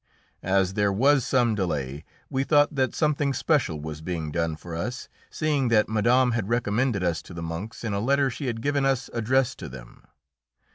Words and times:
As 0.41 0.73
there 0.73 0.91
was 0.91 1.23
some 1.27 1.53
delay, 1.53 2.05
we 2.27 2.43
thought 2.43 2.73
that 2.73 2.95
something 2.95 3.35
special 3.35 3.79
was 3.79 4.01
being 4.01 4.31
done 4.31 4.55
for 4.55 4.73
us, 4.75 5.07
seeing 5.29 5.67
that 5.67 5.87
Madame 5.89 6.31
had 6.31 6.49
recommended 6.49 7.03
us 7.03 7.21
to 7.21 7.35
the 7.35 7.43
monks 7.43 7.83
in 7.83 7.93
a 7.93 7.99
letter 7.99 8.31
she 8.31 8.47
had 8.47 8.63
given 8.63 8.83
us 8.83 9.11
addressed 9.13 9.59
to 9.59 9.69
them. 9.69 10.03